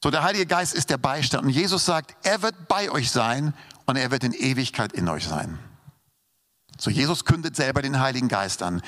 [0.03, 3.53] So, der Heilige Geist ist der Beistand und Jesus sagt, er wird bei euch sein
[3.85, 5.57] und er wird in Ewigkeit in euch sein.
[6.77, 8.81] So, Jesus kündet selber den Heiligen Geist an.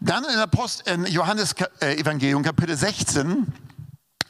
[0.00, 3.52] Dann in der Post, in Johannes äh, Evangelium Kapitel 16,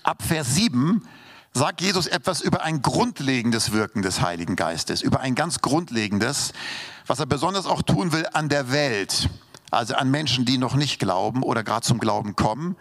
[0.04, 1.06] ab Vers 7,
[1.52, 6.52] sagt Jesus etwas über ein grundlegendes Wirken des Heiligen Geistes, über ein ganz grundlegendes,
[7.06, 9.28] was er besonders auch tun will an der Welt,
[9.76, 12.76] also an Menschen, die noch nicht glauben oder gerade zum Glauben kommen.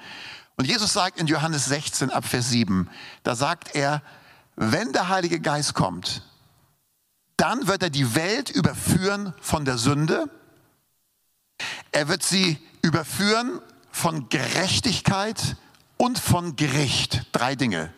[0.55, 2.89] Und Jesus sagt in Johannes 16 ab Vers 7,
[3.23, 4.01] da sagt er,
[4.55, 6.23] wenn der Heilige Geist kommt,
[7.38, 10.29] Dann wird er die Welt überführen von der Sünde.
[11.91, 13.60] Er wird sie überführen
[13.91, 15.58] von Gerechtigkeit
[15.97, 17.25] und von Gericht.
[17.31, 17.93] Drei Dinge.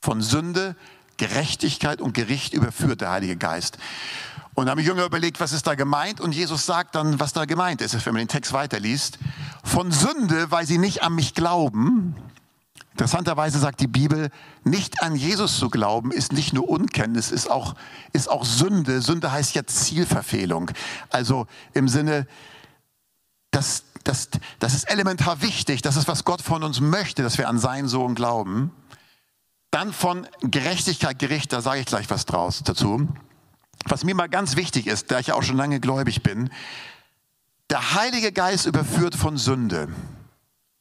[0.00, 0.76] Von Sünde,
[1.16, 3.78] Gerechtigkeit und Gericht überführt der Heilige Geist.
[4.58, 6.20] Und da haben die Jünger überlegt, was ist da gemeint?
[6.20, 9.20] Und Jesus sagt dann, was da gemeint ist, wenn man den Text weiterliest.
[9.62, 12.16] Von Sünde, weil sie nicht an mich glauben.
[12.90, 14.30] Interessanterweise sagt die Bibel,
[14.64, 17.76] nicht an Jesus zu glauben, ist nicht nur Unkenntnis, ist auch,
[18.12, 19.00] ist auch Sünde.
[19.00, 20.72] Sünde heißt ja Zielverfehlung.
[21.10, 22.26] Also im Sinne,
[23.52, 27.48] das, das, das ist elementar wichtig, das ist, was Gott von uns möchte, dass wir
[27.48, 28.72] an seinen Sohn glauben.
[29.70, 33.06] Dann von Gerechtigkeit, Gericht, da sage ich gleich was draus dazu.
[33.86, 36.50] Was mir mal ganz wichtig ist, da ich ja auch schon lange gläubig bin,
[37.70, 39.88] der Heilige Geist überführt von Sünde.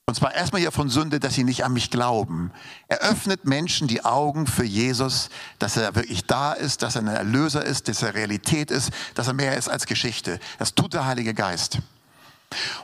[0.10, 2.52] Und zwar erstmal hier von Sünde, dass sie nicht an mich glauben.
[2.88, 5.30] Er öffnet Menschen die Augen für Jesus,
[5.60, 9.28] dass er wirklich da ist, dass er ein Erlöser ist, dass er Realität ist, dass
[9.28, 10.40] er mehr ist als Geschichte.
[10.60, 11.80] Das tut der Heilige Geist.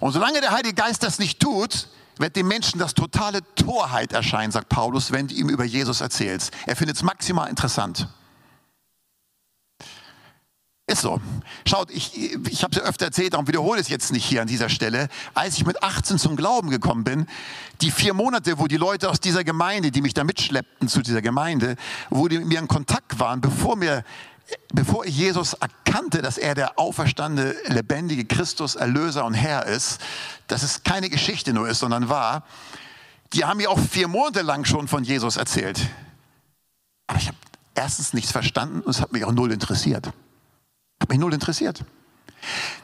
[0.01, 4.51] Und solange der Heilige Geist das nicht tut, wird dem Menschen das totale Torheit erscheinen,
[4.51, 6.51] sagt Paulus, wenn du ihm über Jesus erzählst.
[6.67, 8.09] Er findet es maximal interessant.
[10.93, 11.19] Ist so.
[11.65, 14.47] Schaut, ich, ich habe es ja öfter erzählt, darum wiederhole es jetzt nicht hier an
[14.47, 15.09] dieser Stelle.
[15.33, 17.25] Als ich mit 18 zum Glauben gekommen bin,
[17.81, 21.23] die vier Monate, wo die Leute aus dieser Gemeinde, die mich da mitschleppten zu dieser
[21.23, 21.77] Gemeinde,
[22.11, 24.03] wo die mit mir in Kontakt waren, bevor mir
[24.71, 29.99] bevor ich Jesus erkannte, dass er der auferstandene, lebendige Christus, Erlöser und Herr ist,
[30.45, 32.43] dass es keine Geschichte nur ist, sondern wahr,
[33.31, 35.81] die haben mir auch vier Monate lang schon von Jesus erzählt.
[37.07, 37.37] Aber ich habe
[37.73, 40.11] erstens nichts verstanden und es hat mich auch null interessiert.
[41.03, 41.83] Hat mich null interessiert.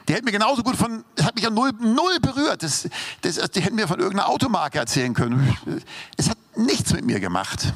[0.06, 2.62] Der hätte mir genauso gut von, das hat mich ja null, null berührt.
[2.62, 2.86] Das,
[3.22, 5.56] das, die hätten mir von irgendeiner Automarke erzählen können.
[6.18, 7.72] Es hat nichts mit mir gemacht.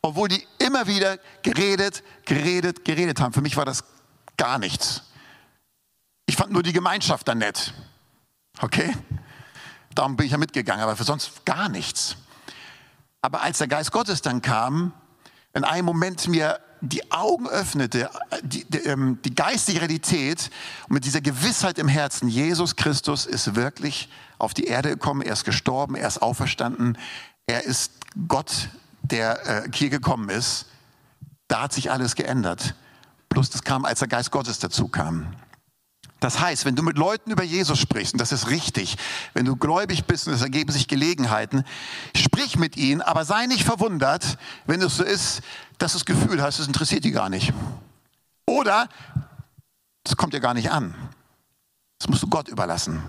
[0.00, 3.34] Obwohl die immer wieder geredet, geredet, geredet haben.
[3.34, 3.84] Für mich war das
[4.38, 5.02] gar nichts.
[6.24, 7.74] Ich fand nur die Gemeinschaft dann nett.
[8.62, 8.96] Okay?
[9.94, 12.16] Darum bin ich ja mitgegangen, aber für sonst gar nichts.
[13.20, 14.94] Aber als der Geist Gottes dann kam,
[15.52, 18.10] in einem Moment mir die Augen öffnete,
[18.42, 20.50] die, die, ähm, die geistige Realität
[20.88, 25.32] und mit dieser Gewissheit im Herzen, Jesus Christus ist wirklich auf die Erde gekommen, er
[25.32, 26.98] ist gestorben, er ist auferstanden,
[27.46, 27.92] er ist
[28.26, 28.68] Gott,
[29.02, 30.66] der äh, hier gekommen ist,
[31.46, 32.74] da hat sich alles geändert.
[33.28, 35.34] Plus das kam, als der Geist Gottes dazu kam.
[36.22, 38.96] Das heißt, wenn du mit Leuten über Jesus sprichst, und das ist richtig,
[39.34, 41.64] wenn du gläubig bist und es ergeben sich Gelegenheiten,
[42.14, 45.42] sprich mit ihnen, aber sei nicht verwundert, wenn es so ist,
[45.82, 47.52] dass das Gefühl hast, es interessiert die gar nicht.
[48.46, 48.88] Oder
[50.04, 50.94] es kommt dir gar nicht an.
[51.98, 53.02] Das musst du Gott überlassen.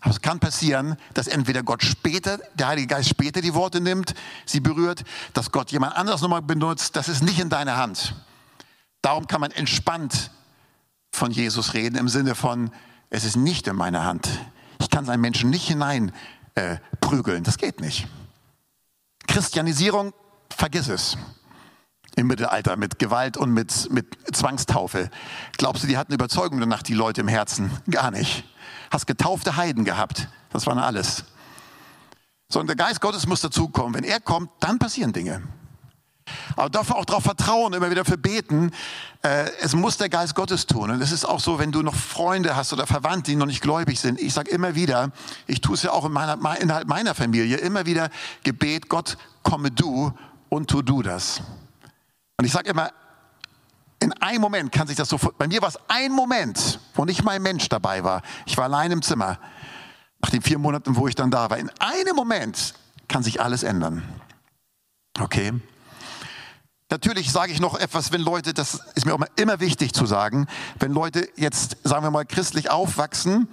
[0.00, 4.14] Aber es kann passieren, dass entweder Gott später, der Heilige Geist später die Worte nimmt,
[4.46, 5.04] sie berührt,
[5.34, 6.96] dass Gott jemand anderes nochmal benutzt.
[6.96, 8.14] Das ist nicht in deiner Hand.
[9.02, 10.30] Darum kann man entspannt
[11.10, 12.70] von Jesus reden im Sinne von,
[13.10, 14.26] es ist nicht in meiner Hand.
[14.80, 16.12] Ich kann seinen Menschen nicht hinein
[16.54, 17.44] äh, prügeln.
[17.44, 18.06] Das geht nicht.
[19.26, 20.14] Christianisierung,
[20.48, 21.18] vergiss es.
[22.18, 25.08] Im Mittelalter mit Gewalt und mit, mit Zwangstaufe.
[25.56, 27.70] Glaubst du, die hatten Überzeugung danach, die Leute im Herzen?
[27.88, 28.42] Gar nicht.
[28.90, 30.26] Hast getaufte Heiden gehabt.
[30.50, 31.24] Das war alles.
[32.48, 33.94] Sondern der Geist Gottes muss dazukommen.
[33.94, 35.44] Wenn er kommt, dann passieren Dinge.
[36.56, 38.72] Aber dafür auch darauf vertrauen, immer wieder für beten.
[39.22, 40.90] Äh, es muss der Geist Gottes tun.
[40.90, 43.62] Und es ist auch so, wenn du noch Freunde hast oder Verwandte, die noch nicht
[43.62, 44.20] gläubig sind.
[44.20, 45.12] Ich sage immer wieder,
[45.46, 48.10] ich tue es ja auch in meiner, innerhalb meiner Familie, immer wieder
[48.42, 50.12] Gebet, Gott, komme du
[50.48, 51.42] und tu du das.
[52.38, 52.92] Und ich sage immer,
[54.00, 57.24] in einem Moment kann sich das so, bei mir war es ein Moment, wo nicht
[57.24, 58.22] mein Mensch dabei war.
[58.46, 59.40] Ich war allein im Zimmer,
[60.20, 61.58] nach den vier Monaten, wo ich dann da war.
[61.58, 62.74] In einem Moment
[63.08, 64.04] kann sich alles ändern.
[65.18, 65.52] Okay?
[66.90, 70.46] Natürlich sage ich noch etwas, wenn Leute, das ist mir auch immer wichtig zu sagen,
[70.78, 73.48] wenn Leute jetzt, sagen wir mal, christlich aufwachsen,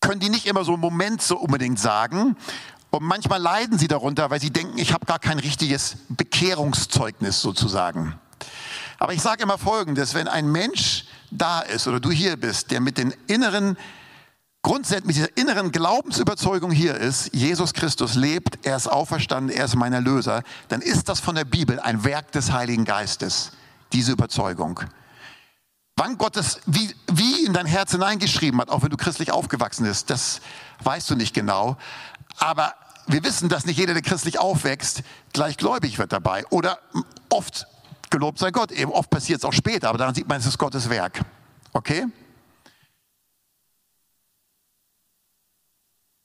[0.00, 2.36] können die nicht immer so einen Moment so unbedingt sagen.
[2.90, 8.18] Und manchmal leiden sie darunter, weil sie denken, ich habe gar kein richtiges Bekehrungszeugnis sozusagen.
[8.98, 12.80] Aber ich sage immer Folgendes, wenn ein Mensch da ist oder du hier bist, der
[12.80, 13.76] mit den inneren
[14.62, 19.76] grundsätzlich mit dieser inneren Glaubensüberzeugung hier ist, Jesus Christus lebt, er ist auferstanden, er ist
[19.76, 23.52] mein Erlöser, dann ist das von der Bibel ein Werk des Heiligen Geistes,
[23.92, 24.80] diese Überzeugung.
[25.96, 29.84] Wann Gott es wie, wie in dein Herz hineingeschrieben hat, auch wenn du christlich aufgewachsen
[29.84, 30.40] bist, das
[30.82, 31.76] weißt du nicht genau.
[32.38, 32.74] Aber
[33.06, 36.46] wir wissen, dass nicht jeder, der christlich aufwächst, gleich gläubig wird dabei.
[36.50, 36.78] Oder
[37.28, 37.66] oft,
[38.10, 40.58] gelobt sei Gott, eben oft passiert es auch später, aber daran sieht man, es ist
[40.58, 41.20] Gottes Werk.
[41.72, 42.06] Okay?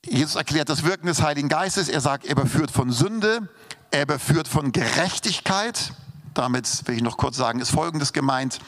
[0.04, 1.88] Jesus erklärt das Wirken des Heiligen Geistes.
[1.88, 3.48] Er sagt, er überführt von Sünde,
[3.90, 5.94] er überführt von Gerechtigkeit.
[6.34, 8.58] Damit will ich noch kurz sagen, ist Folgendes gemeint.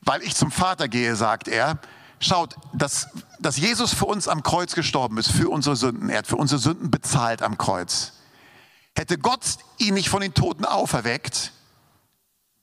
[0.00, 1.78] weil ich zum Vater gehe, sagt er.
[2.20, 6.08] Schaut, dass, dass Jesus für uns am Kreuz gestorben ist, für unsere Sünden.
[6.10, 8.14] Er hat für unsere Sünden bezahlt am Kreuz.
[8.96, 11.52] Hätte Gott ihn nicht von den Toten auferweckt,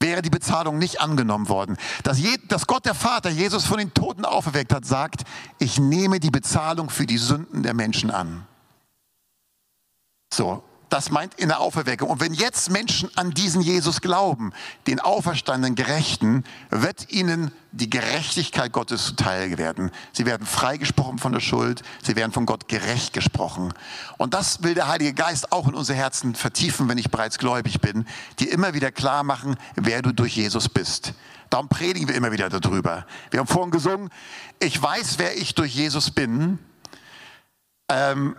[0.02, 1.78] wäre die Bezahlung nicht angenommen worden.
[2.04, 5.24] Dass, je, dass Gott der Vater Jesus von den Toten auferweckt hat, sagt,
[5.60, 8.46] ich nehme die Bezahlung für die Sünden der Menschen an.
[10.34, 10.64] So,
[10.96, 12.10] das meint in der Auferweckung.
[12.10, 14.54] Und wenn jetzt Menschen an diesen Jesus glauben,
[14.88, 19.92] den auferstandenen Gerechten, wird ihnen die Gerechtigkeit Gottes zuteil werden.
[20.14, 23.74] Sie werden freigesprochen von der Schuld, sie werden von Gott gerecht gesprochen.
[24.16, 27.82] Und das will der Heilige Geist auch in unsere Herzen vertiefen, wenn ich bereits gläubig
[27.82, 28.08] bin,
[28.40, 31.12] die immer wieder klar machen, wer du durch Jesus bist.
[31.50, 33.06] Darum predigen wir immer wieder darüber.
[33.32, 34.10] Wir haben vorhin gesungen,
[34.60, 36.58] ich weiß, wer ich durch Jesus bin.
[37.90, 38.38] Ähm,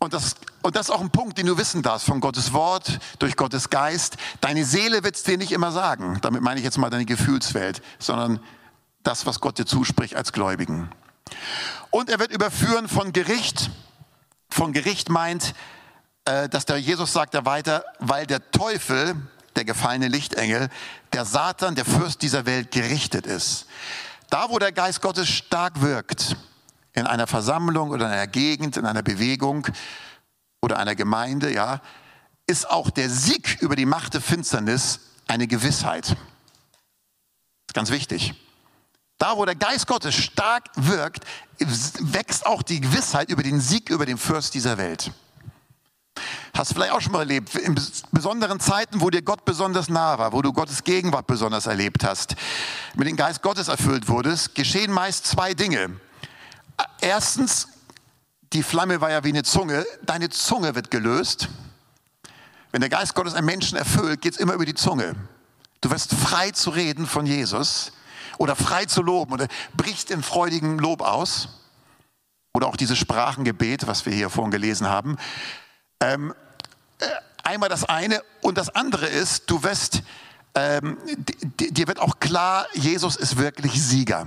[0.00, 2.98] und das, und das ist auch ein Punkt, den du wissen darfst von Gottes Wort,
[3.18, 4.16] durch Gottes Geist.
[4.40, 6.18] Deine Seele wird es dir nicht immer sagen.
[6.22, 8.40] Damit meine ich jetzt mal deine Gefühlswelt, sondern
[9.02, 10.90] das, was Gott dir zuspricht als Gläubigen.
[11.90, 13.70] Und er wird überführen von Gericht.
[14.48, 15.54] Von Gericht meint,
[16.24, 19.16] äh, dass der Jesus sagt er weiter, weil der Teufel,
[19.54, 20.70] der gefallene Lichtengel,
[21.12, 23.66] der Satan, der Fürst dieser Welt gerichtet ist.
[24.30, 26.36] Da, wo der Geist Gottes stark wirkt,
[26.92, 29.66] in einer Versammlung oder in einer Gegend, in einer Bewegung
[30.60, 31.80] oder einer Gemeinde, ja,
[32.46, 36.08] ist auch der Sieg über die Macht der Finsternis eine Gewissheit.
[36.08, 36.16] Das
[37.68, 38.34] ist ganz wichtig.
[39.18, 41.24] Da, wo der Geist Gottes stark wirkt,
[41.58, 45.12] wächst auch die Gewissheit über den Sieg über den Fürst dieser Welt.
[46.54, 47.78] Hast du vielleicht auch schon mal erlebt, in
[48.10, 52.34] besonderen Zeiten, wo dir Gott besonders nah war, wo du Gottes Gegenwart besonders erlebt hast,
[52.96, 55.90] mit dem Geist Gottes erfüllt wurdest, geschehen meist zwei Dinge.
[57.00, 57.68] Erstens,
[58.52, 59.86] die Flamme war ja wie eine Zunge.
[60.02, 61.48] Deine Zunge wird gelöst.
[62.72, 65.14] Wenn der Geist Gottes einen Menschen erfüllt, geht es immer über die Zunge.
[65.80, 67.92] Du wirst frei zu reden von Jesus
[68.38, 71.48] oder frei zu loben oder brichst in freudigem Lob aus.
[72.52, 75.16] Oder auch dieses Sprachengebet, was wir hier vorhin gelesen haben.
[76.00, 76.34] Ähm,
[76.98, 77.06] äh,
[77.44, 80.02] einmal das eine und das andere ist, du wirst,
[80.54, 80.98] ähm,
[81.58, 84.26] dir wird auch klar, Jesus ist wirklich Sieger.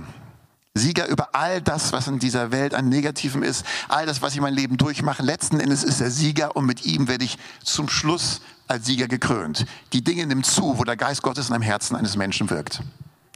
[0.76, 4.40] Sieger über all das, was in dieser Welt an Negativen ist, all das, was ich
[4.40, 5.22] mein Leben durchmache.
[5.22, 9.66] Letzten Endes ist er Sieger und mit ihm werde ich zum Schluss als Sieger gekrönt.
[9.92, 12.80] Die Dinge nimmt zu, wo der Geist Gottes in einem Herzen eines Menschen wirkt.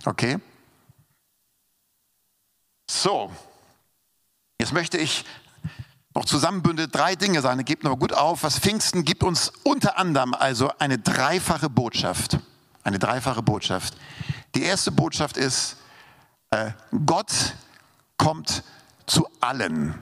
[0.04, 0.38] Okay?
[2.90, 3.30] So,
[4.60, 5.24] jetzt möchte ich
[6.14, 7.64] noch zusammenbündet drei Dinge sagen.
[7.64, 12.38] Gebt aber gut auf, was Pfingsten gibt uns unter anderem also eine dreifache Botschaft.
[12.82, 13.96] Eine dreifache Botschaft.
[14.56, 15.76] Die erste Botschaft ist,
[16.50, 16.70] äh,
[17.04, 17.54] Gott
[18.16, 18.62] kommt
[19.06, 19.94] zu allen.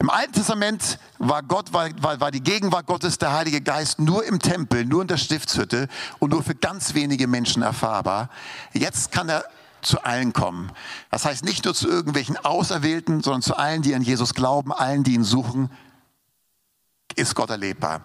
[0.00, 4.24] Im Alten Testament war Gott, war, war, war die Gegenwart Gottes, der Heilige Geist, nur
[4.24, 5.88] im Tempel, nur in der Stiftshütte
[6.20, 8.30] und nur für ganz wenige Menschen erfahrbar.
[8.72, 9.44] Jetzt kann er
[9.82, 10.70] zu allen kommen.
[11.10, 15.02] Das heißt nicht nur zu irgendwelchen Auserwählten, sondern zu allen, die an Jesus glauben, allen,
[15.02, 15.70] die ihn suchen,
[17.16, 18.02] ist Gott erlebbar.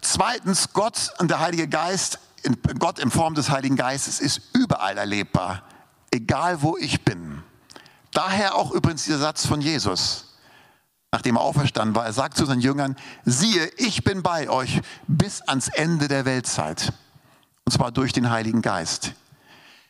[0.00, 2.20] Zweitens, Gott und der Heilige Geist,
[2.78, 5.62] Gott in Form des Heiligen Geistes ist überall erlebbar
[6.12, 7.42] egal wo ich bin.
[8.12, 10.36] Daher auch übrigens dieser Satz von Jesus,
[11.10, 12.04] nachdem er auferstanden war.
[12.04, 16.92] Er sagt zu seinen Jüngern, siehe, ich bin bei euch bis ans Ende der Weltzeit.
[17.64, 19.14] Und zwar durch den Heiligen Geist.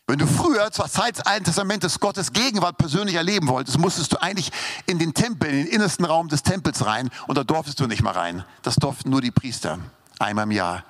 [0.07, 4.21] Wenn du früher zur Zeit des Alten Testamentes Gottes Gegenwart persönlich erleben wolltest, musstest du
[4.21, 4.51] eigentlich
[4.87, 8.03] in den Tempel, in den innersten Raum des Tempels rein und da durftest du nicht
[8.03, 8.45] mal rein.
[8.63, 9.79] Das durften nur die Priester,
[10.19, 10.85] einmal im Jahr.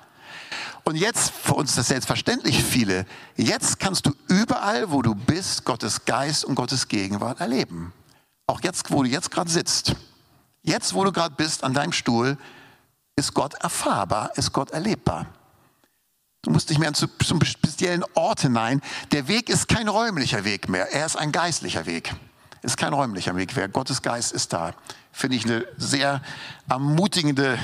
[0.83, 5.65] Und jetzt, für uns ist das selbstverständlich viele, jetzt kannst du überall, wo du bist,
[5.65, 7.93] Gottes Geist und Gottes Gegenwart erleben.
[8.47, 9.95] Auch jetzt, wo du jetzt gerade sitzt.
[10.61, 12.37] Jetzt, wo du gerade bist, an deinem Stuhl,
[13.15, 15.27] ist Gott erfahrbar, ist Gott erlebbar.
[16.41, 18.81] Du musst nicht mehr zu, zum speziellen Ort hinein.
[19.11, 22.13] Der Weg ist kein räumlicher Weg mehr, er ist ein geistlicher Weg.
[22.63, 23.67] Ist kein räumlicher Weg mehr.
[23.67, 24.73] Gottes Geist ist da.
[25.11, 26.21] Finde ich eine sehr
[26.69, 27.59] ermutigende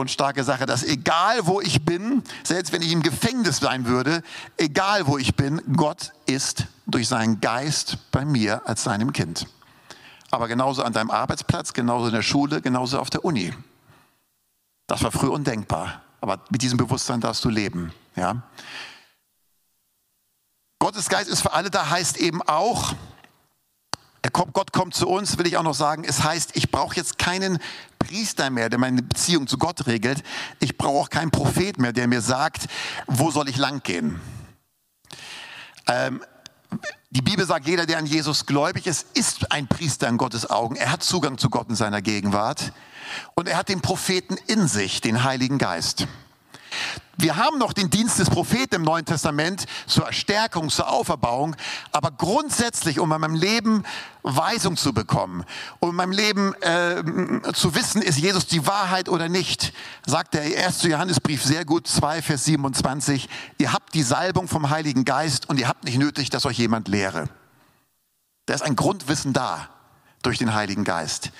[0.00, 4.22] und starke Sache, dass egal wo ich bin, selbst wenn ich im Gefängnis sein würde,
[4.56, 9.46] egal wo ich bin, Gott ist durch seinen Geist bei mir als seinem Kind.
[10.30, 13.52] Aber genauso an deinem Arbeitsplatz, genauso in der Schule, genauso auf der Uni.
[14.86, 16.02] Das war früher undenkbar.
[16.20, 17.92] Aber mit diesem Bewusstsein darfst du leben.
[18.16, 18.42] Ja?
[20.78, 22.94] Gottes Geist ist für alle da, heißt eben auch,
[24.28, 26.04] kommt, Gott kommt zu uns, will ich auch noch sagen.
[26.04, 27.58] Es heißt, ich brauche jetzt keinen
[27.98, 30.22] Priester mehr, der meine Beziehung zu Gott regelt.
[30.58, 32.66] Ich brauche auch keinen Prophet mehr, der mir sagt,
[33.06, 34.20] wo soll ich lang gehen.
[35.86, 36.22] Ähm,
[37.10, 40.76] die Bibel sagt, jeder, der an Jesus gläubig ist, ist ein Priester in Gottes Augen.
[40.76, 42.72] Er hat Zugang zu Gott in seiner Gegenwart.
[43.34, 46.06] Und er hat den Propheten in sich, den Heiligen Geist.
[47.16, 51.54] Wir haben noch den Dienst des Propheten im Neuen Testament zur Erstärkung, zur Auferbauung,
[51.92, 53.84] aber grundsätzlich, um in meinem Leben
[54.22, 55.44] Weisung zu bekommen,
[55.80, 59.74] um in meinem Leben äh, zu wissen, ist Jesus die Wahrheit oder nicht,
[60.06, 65.04] sagt der erste Johannesbrief sehr gut, 2, Vers 27, ihr habt die Salbung vom Heiligen
[65.04, 67.28] Geist und ihr habt nicht nötig, dass euch jemand lehre.
[68.46, 69.68] Da ist ein Grundwissen da
[70.22, 71.30] durch den Heiligen Geist.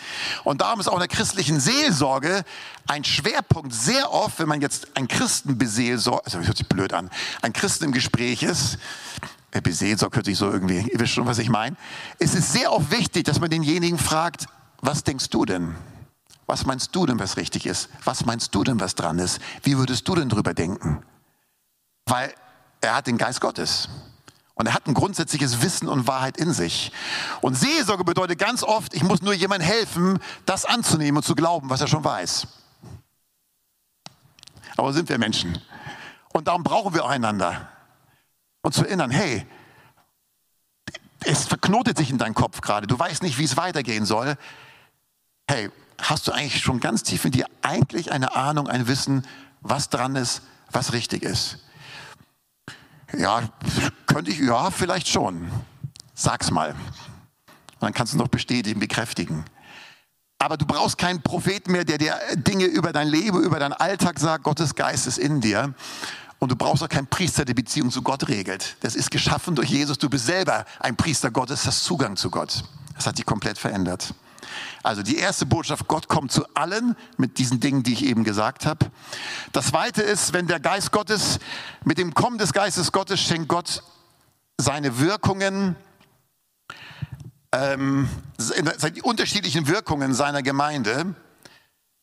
[0.45, 2.45] Und darum ist auch in der christlichen Seelsorge
[2.87, 7.11] ein Schwerpunkt sehr oft, wenn man jetzt ein Christen beseelsorgt, also hört sich blöd an,
[7.43, 8.79] ein Christen im Gespräch ist,
[9.51, 11.77] äh, beseelsorgt hört sich so irgendwie, ihr wisst schon, was ich meine,
[12.19, 14.47] es ist sehr oft wichtig, dass man denjenigen fragt,
[14.81, 15.75] was denkst du denn?
[16.47, 17.89] Was meinst du denn, was richtig ist?
[18.05, 19.41] Was meinst du denn, was dran ist?
[19.63, 21.03] Wie würdest du denn drüber denken?
[22.07, 22.35] Weil
[22.81, 23.89] er hat den Geist Gottes.
[24.61, 26.93] Und er hat ein grundsätzliches Wissen und Wahrheit in sich.
[27.41, 31.71] Und Seelsorge bedeutet ganz oft, ich muss nur jemandem helfen, das anzunehmen und zu glauben,
[31.71, 32.47] was er schon weiß.
[34.77, 35.59] Aber sind wir Menschen.
[36.35, 37.71] Und darum brauchen wir einander.
[38.61, 39.47] Und zu erinnern, hey,
[41.25, 42.87] es verknotet sich in deinem Kopf gerade.
[42.87, 44.37] Du weißt nicht, wie es weitergehen soll.
[45.49, 49.27] Hey, hast du eigentlich schon ganz tief in dir eigentlich eine Ahnung, ein Wissen,
[49.63, 51.61] was dran ist, was richtig ist?
[53.17, 53.49] Ja,
[54.07, 55.51] könnte ich, ja, vielleicht schon.
[56.15, 56.71] Sag's mal.
[56.71, 56.77] Und
[57.81, 59.45] dann kannst du noch bestätigen, bekräftigen.
[60.39, 64.19] Aber du brauchst keinen Propheten mehr, der dir Dinge über dein Leben, über deinen Alltag
[64.19, 64.45] sagt.
[64.45, 65.75] Gottes Geist ist in dir.
[66.39, 68.77] Und du brauchst auch keinen Priester, der Beziehung zu Gott regelt.
[68.81, 69.99] Das ist geschaffen durch Jesus.
[69.99, 72.65] Du bist selber ein Priester Gottes, hast Zugang zu Gott.
[72.95, 74.15] Das hat dich komplett verändert.
[74.83, 78.67] Also die erste Botschaft, Gott kommt zu allen mit diesen Dingen, die ich eben gesagt
[78.67, 78.91] habe.
[79.53, 81.39] Das zweite ist, wenn der Geist Gottes,
[81.85, 83.83] mit dem Kommen des Geistes Gottes schenkt Gott
[84.59, 85.77] seine Wirkungen,
[87.53, 88.09] ähm,
[88.95, 91.15] die unterschiedlichen Wirkungen seiner Gemeinde.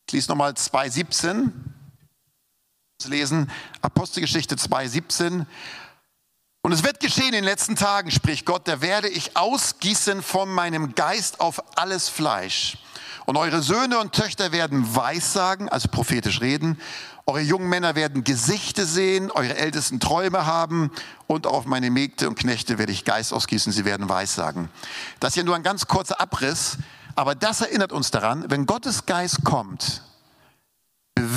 [0.07, 1.51] Ich lese nochmal 2,17.
[3.05, 3.49] Lesen
[3.81, 5.45] Apostelgeschichte 2,17.
[6.67, 10.51] Und es wird geschehen in den letzten Tagen, spricht Gott, da werde ich ausgießen von
[10.51, 12.77] meinem Geist auf alles Fleisch.
[13.25, 16.77] Und eure Söhne und Töchter werden Weissagen, also prophetisch reden.
[17.25, 20.91] Eure jungen Männer werden Gesichte sehen, eure Ältesten Träume haben
[21.25, 24.67] und auf meine Mägde und Knechte werde ich Geist ausgießen, sie werden Weissagen.
[25.21, 26.79] Das ist ja nur ein ganz kurzer Abriss,
[27.15, 30.01] aber das erinnert uns daran, wenn Gottes Geist kommt,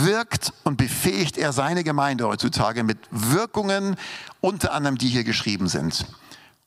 [0.01, 3.97] bewirkt und befähigt er seine Gemeinde heutzutage mit Wirkungen,
[4.41, 6.07] unter anderem die hier geschrieben sind.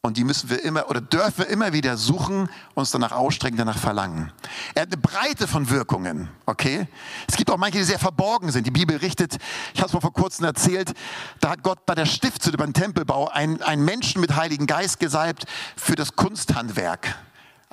[0.06, 3.78] Und die müssen wir immer oder dürfen wir immer wieder suchen, uns danach ausstrecken, danach
[3.78, 4.34] verlangen.
[4.76, 6.88] Er hat eine Breite von Wirkungen, okay?
[7.26, 8.68] Es gibt auch manche, die sehr verborgen sind.
[8.68, 9.38] Die Bibel richtet,
[9.74, 10.94] ich habe es mal vor kurzem erzählt,
[11.40, 15.46] da hat Gott bei der Stiftshütte, beim Tempelbau, einen, einen Menschen mit Heiligen Geist gesalbt
[15.78, 17.16] für das Kunsthandwerk.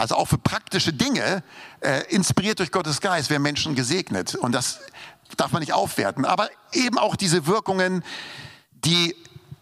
[0.01, 1.43] Also auch für praktische Dinge,
[1.81, 4.35] äh, inspiriert durch Gottes Geist, werden Menschen gesegnet.
[4.35, 4.81] Und das
[5.37, 6.25] darf man nicht aufwerten.
[6.25, 8.03] Aber eben auch diese Wirkungen,
[8.85, 9.15] die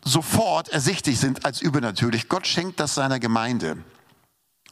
[0.05, 2.29] sofort ersichtlich sind als übernatürlich.
[2.29, 3.79] Gott schenkt das seiner Gemeinde.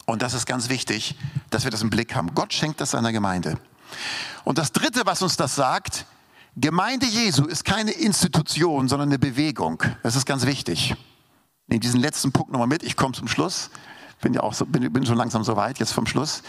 [0.05, 1.15] Und das ist ganz wichtig,
[1.49, 2.33] dass wir das im Blick haben.
[2.33, 3.59] Gott schenkt das seiner Gemeinde.
[4.43, 6.05] Und das Dritte, was uns das sagt,
[6.55, 9.83] Gemeinde Jesu ist keine Institution, sondern eine Bewegung.
[10.01, 10.95] Das ist ganz wichtig.
[11.67, 12.81] Nehmt diesen letzten Punkt nochmal mit.
[12.81, 13.69] Ich komme zum Schluss.
[14.21, 16.41] Bin ja auch so, bin, bin schon langsam so weit, jetzt vom Schluss.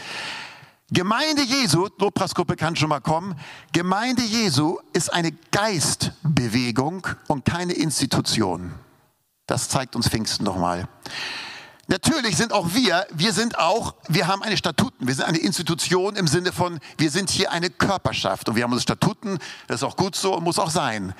[0.90, 3.38] Gemeinde Jesu, Lobpreisgruppe kann schon mal kommen.
[3.72, 8.72] Gemeinde Jesu ist eine Geistbewegung und keine Institution.
[9.46, 10.88] Das zeigt uns Pfingsten nochmal.
[11.88, 16.16] Natürlich sind auch wir, wir sind auch, wir haben eine Statuten, wir sind eine Institution
[16.16, 19.84] im Sinne von, wir sind hier eine Körperschaft und wir haben unsere Statuten, das ist
[19.84, 21.14] auch gut so und muss auch sein.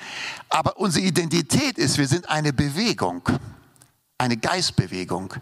[0.49, 3.23] Aber unsere Identität ist, wir sind eine Bewegung,
[4.19, 5.33] eine Geistbewegung.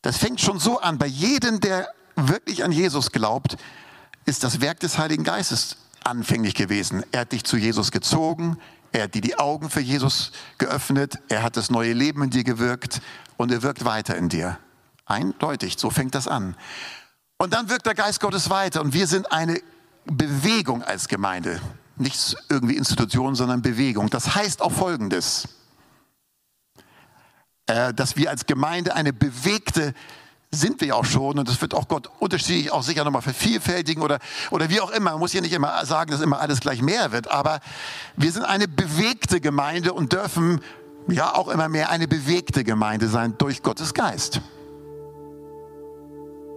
[0.00, 3.56] Das fängt schon so an, bei jedem, der wirklich an Jesus glaubt,
[4.24, 7.04] ist das Werk des Heiligen Geistes anfänglich gewesen.
[7.12, 8.58] Er hat dich zu Jesus gezogen,
[8.92, 12.44] er hat dir die Augen für Jesus geöffnet, er hat das neue Leben in dir
[12.44, 13.00] gewirkt
[13.36, 14.58] und er wirkt weiter in dir.
[15.04, 16.56] Eindeutig, so fängt das an.
[17.38, 19.60] Und dann wirkt der Geist Gottes weiter und wir sind eine
[20.06, 21.60] Bewegung als Gemeinde.
[21.96, 24.10] Nicht irgendwie Institution, sondern Bewegung.
[24.10, 25.48] Das heißt auch Folgendes,
[27.66, 29.94] äh, dass wir als Gemeinde eine bewegte
[30.56, 34.18] sind wir auch schon und das wird auch Gott unterschiedlich auch sicher nochmal vervielfältigen oder,
[34.50, 35.12] oder wie auch immer.
[35.12, 37.60] Man muss hier nicht immer sagen, dass immer alles gleich mehr wird, aber
[38.16, 40.60] wir sind eine bewegte Gemeinde und dürfen
[41.08, 44.40] ja auch immer mehr eine bewegte Gemeinde sein durch Gottes Geist.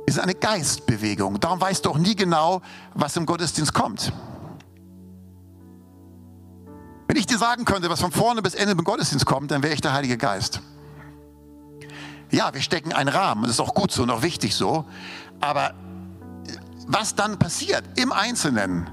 [0.06, 1.40] Wir sind eine Geistbewegung.
[1.40, 2.64] Darum weißt du auch nie genau,
[2.96, 4.12] was im Gottesdienst kommt.
[7.08, 9.74] Wenn ich dir sagen könnte, was von vorne bis Ende im Gottesdienst kommt, dann wäre
[9.74, 10.62] ich der Heilige Geist.
[12.32, 14.86] Ja, wir stecken einen Rahmen, das ist auch gut so und auch wichtig so.
[15.42, 15.74] Aber
[16.88, 18.88] was dann passiert im Einzelnen,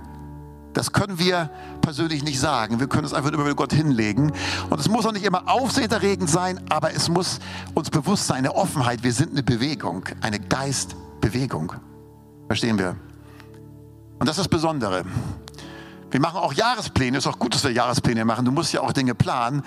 [0.76, 1.48] Das können wir
[1.80, 2.80] persönlich nicht sagen.
[2.80, 4.30] Wir können es einfach über Gott hinlegen.
[4.68, 7.38] Und es muss auch nicht immer aufsehenerregend sein, aber es muss
[7.72, 9.02] uns bewusst sein, eine Offenheit.
[9.02, 11.72] Wir sind eine Bewegung, eine Geistbewegung.
[12.46, 12.94] Verstehen wir?
[14.18, 15.06] Und das ist das Besondere.
[16.10, 17.16] Wir machen auch Jahrespläne.
[17.16, 18.44] Ist auch gut, dass wir Jahrespläne machen.
[18.44, 19.62] Du musst ja auch Dinge planen.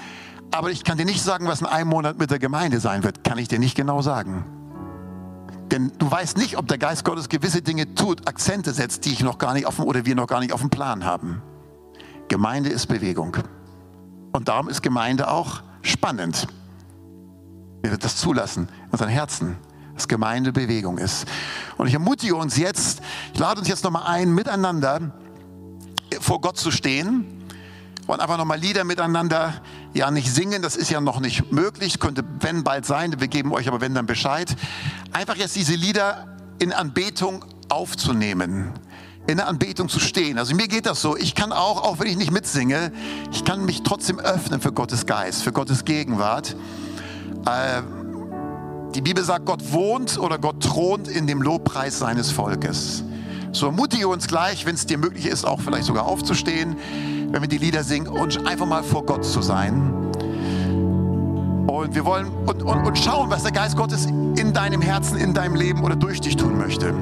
[0.52, 3.24] Aber ich kann dir nicht sagen, was in einem Monat mit der Gemeinde sein wird.
[3.24, 4.46] Kann ich dir nicht genau sagen.
[5.72, 9.22] Denn du weißt nicht, ob der Geist Gottes gewisse Dinge tut, Akzente setzt, die ich
[9.22, 11.44] noch gar nicht auf dem, oder wir noch gar nicht auf dem Plan haben.
[12.28, 13.38] Gemeinde ist Bewegung.
[14.32, 16.48] Und darum ist Gemeinde auch spannend.
[17.82, 19.58] Wir wird das zulassen in unseren Herzen,
[19.94, 21.28] dass Gemeinde Bewegung ist.
[21.78, 23.02] Und ich ermutige uns jetzt,
[23.34, 25.12] ich lade uns jetzt nochmal ein, miteinander
[26.20, 27.26] vor Gott zu stehen
[28.08, 29.54] und einfach nochmal Lieder miteinander,
[29.94, 33.54] ja nicht singen, das ist ja noch nicht möglich, könnte wenn bald sein, wir geben
[33.54, 34.56] euch aber wenn dann Bescheid.
[35.12, 38.74] Einfach jetzt diese Lieder in Anbetung aufzunehmen,
[39.28, 40.38] in der Anbetung zu stehen.
[40.38, 42.92] Also mir geht das so, ich kann auch, auch wenn ich nicht mitsinge,
[43.32, 46.56] ich kann mich trotzdem öffnen für Gottes Geist, für Gottes Gegenwart.
[47.46, 47.82] Äh,
[48.96, 53.04] die Bibel sagt, Gott wohnt oder Gott thront in dem Lobpreis seines Volkes.
[53.52, 56.76] So ermutige uns gleich, wenn es dir möglich ist, auch vielleicht sogar aufzustehen,
[57.32, 59.94] wenn wir die Lieder singen und einfach mal vor Gott zu sein.
[61.68, 65.34] Und wir wollen und, und, und schauen, was der Geist Gottes in deinem Herzen, in
[65.34, 66.94] deinem Leben oder durch dich tun möchte.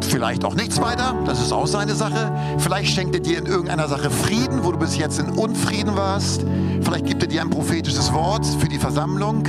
[0.00, 2.32] Vielleicht auch nichts weiter, das ist auch seine Sache.
[2.58, 6.46] Vielleicht schenkt er dir in irgendeiner Sache Frieden, wo du bis jetzt in Unfrieden warst.
[6.80, 9.44] Vielleicht gibt er dir ein prophetisches Wort für die Versammlung.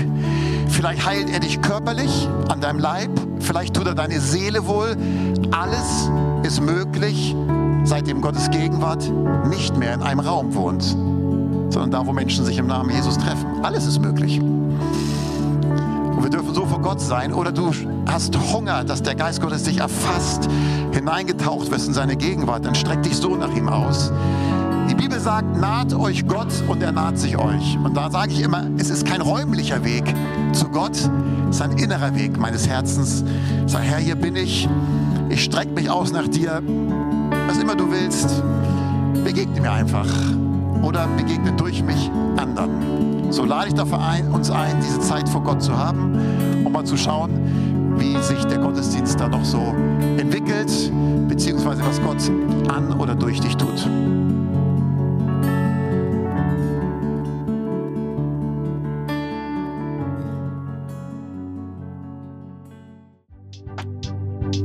[0.67, 3.09] Vielleicht heilt er dich körperlich an deinem Leib.
[3.39, 4.97] Vielleicht tut er deine Seele wohl.
[5.51, 6.09] Alles
[6.43, 7.35] ist möglich,
[7.89, 9.11] seitdem Gottes Gegenwart
[9.49, 13.47] nicht mehr in einem Raum wohnt, sondern da, wo Menschen sich im Namen Jesus treffen.
[13.63, 14.39] Alles ist möglich.
[14.39, 17.33] Und wir dürfen so vor Gott sein.
[17.33, 17.71] Oder du
[18.07, 20.47] hast Hunger, dass der Geist Gottes dich erfasst,
[20.91, 22.63] hineingetaucht wirst in seine Gegenwart.
[22.63, 24.11] Dann streck dich so nach ihm aus.
[24.87, 27.77] Die Bibel sagt, naht euch Gott und er naht sich euch.
[27.83, 30.03] Und da sage ich immer, es ist kein räumlicher Weg
[30.53, 30.95] zu Gott,
[31.49, 33.23] es ist ein innerer Weg meines Herzens.
[33.65, 34.69] Sage, Herr, hier bin ich.
[35.29, 36.61] Ich strecke mich aus nach dir.
[37.49, 38.43] Was immer du willst,
[39.23, 40.05] begegne mir einfach.
[40.83, 43.31] Oder begegne durch mich anderen.
[43.31, 46.15] So lade ich dafür ein, uns ein, diese Zeit vor Gott zu haben,
[46.63, 47.31] um mal zu schauen,
[47.97, 49.73] wie sich der Gottesdienst da noch so
[50.17, 50.71] entwickelt,
[51.27, 52.21] beziehungsweise was Gott
[52.71, 53.89] an oder durch dich tut.